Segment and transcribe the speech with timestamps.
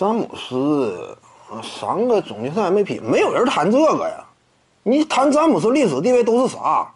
[0.00, 1.14] 詹姆斯，
[1.62, 4.24] 三个总决赛 MVP，没有人谈这个呀。
[4.82, 6.90] 你谈詹姆斯历史地位都是啥？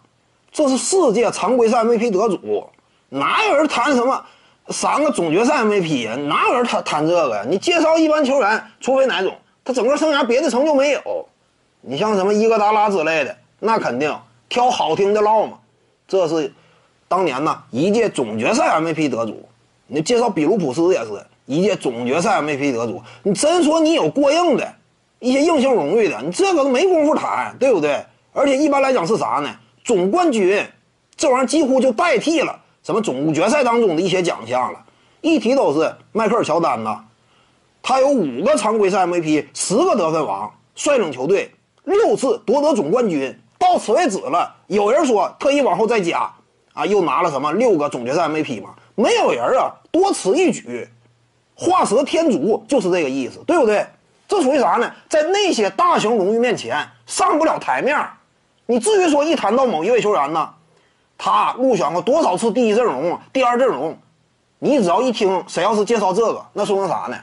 [0.51, 2.67] 这是世界常规赛 MVP 得主，
[3.09, 4.25] 哪有人谈什么
[4.69, 6.15] 三个总决赛 MVP 呀？
[6.15, 7.45] 哪有人谈谈这个呀？
[7.47, 11.27] 你介绍一般球员，除非哪种，他整个生涯别的成就没有。
[11.81, 14.11] 你像什么伊戈达拉之类的，那肯定
[14.49, 15.59] 挑好听的唠嘛。
[16.07, 16.51] 这是
[17.07, 19.47] 当年呢一届总决赛 MVP 得主。
[19.85, 23.01] 你介绍比卢普斯也是一届总决赛 MVP 得主。
[23.23, 24.73] 你真说你有过硬的
[25.19, 28.05] 一些硬性荣誉的，你这个都没工夫谈，对不对？
[28.33, 29.49] 而且一般来讲是啥呢？
[29.83, 30.65] 总冠军
[31.15, 34.83] 这玩意儿几乎就代替了什么总决赛当中的一些奖项了。
[35.21, 37.03] 一提都是迈克尔乔丹呐，
[37.81, 41.51] 他有五个常规赛 MVP，十个得分王，率领球队。
[41.85, 44.55] 六次夺得总冠军，到此为止了。
[44.67, 46.31] 有人说特意往后再加，
[46.73, 48.71] 啊，又拿了什么六个总决赛 MVP 嘛？
[48.95, 50.87] 没有人啊，多此一举，
[51.55, 53.85] 画蛇添足就是这个意思，对不对？
[54.27, 54.91] 这属于啥呢？
[55.07, 57.97] 在那些大型荣誉面前上不了台面
[58.65, 60.49] 你至于说一谈到某一位球员呢，
[61.17, 63.95] 他入选过多少次第一阵容、第二阵容，
[64.57, 67.15] 你只要一听谁要是介绍这个，那说明啥呢？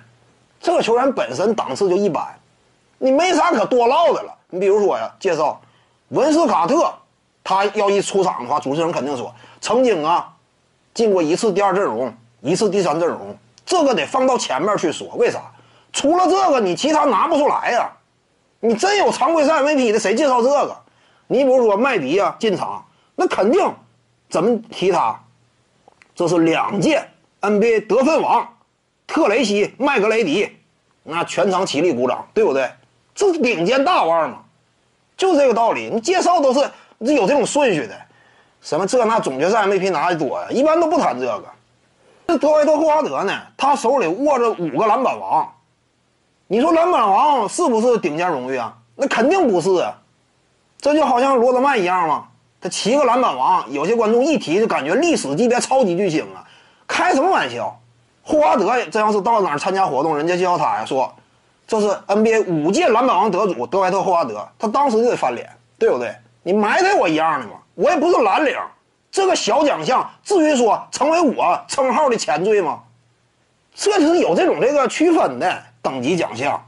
[0.61, 2.25] 这个球员本身档次就一般，
[2.99, 4.33] 你没啥可多唠的了。
[4.49, 5.61] 你比如说呀，介绍
[6.11, 6.93] 文斯卡特，
[7.43, 10.33] 他要一出场的话，主持人肯定说曾经啊
[10.95, 13.37] 进过一次第二阵容，一次第三阵容，
[13.73, 15.09] 这个得放到前面去说。
[15.17, 15.41] 为啥？
[15.95, 17.91] 除了这个，你其他拿不出来呀。
[18.61, 20.77] 你真有常规赛 MVP 的，谁介绍这个？
[21.27, 22.85] 你比如说麦迪呀进场，
[23.17, 23.75] 那肯定
[24.29, 25.19] 怎么提他？
[26.15, 27.03] 这是两届
[27.41, 28.47] NBA 得分王，
[29.07, 30.55] 特雷西麦格雷迪，
[31.03, 32.71] 那全场起立鼓掌，对不对？
[33.15, 34.41] 这是顶尖大腕嘛，
[35.17, 35.89] 就这个道理。
[35.91, 36.61] 你介绍都是
[36.99, 37.99] 有这种顺序的，
[38.61, 41.45] 什么这那总决赛 MVP 拿的多呀，一般都不谈这个。
[42.27, 45.53] 这德怀特·霍华德呢，他手里握着五个篮板王，
[46.47, 48.75] 你说篮板王是不是顶尖荣誉啊？
[48.95, 49.95] 那肯定不是啊。
[50.81, 52.29] 这就好像罗德曼一样嘛，
[52.61, 56.45] 他七个篮板王，有些观众一提就感觉历史级别超级巨星啊，
[56.87, 57.79] 开什么玩笑？
[58.25, 61.13] 霍华德这要是到哪儿参加活动，人家就要他呀说。
[61.67, 66.15] 这是 NBA 五届篮板王得主德怀特·霍华德，他当时就得翻脸，对不对？
[66.43, 68.57] 你埋汰我一样的嘛，我也不是蓝领，
[69.13, 72.81] 这个小奖项至于说成为我称号的前缀吗？
[73.75, 76.59] 这就是有这种这个区分的等级奖项。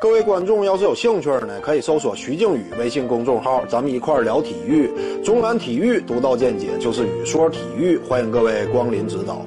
[0.00, 4.88] 各位观众要是有兴趣呢，可以搜索徐静宇微信公众号，咱们一块儿聊体育，
[5.24, 9.44] 中南体育独到见解就是语说体育，欢迎各位光临指导。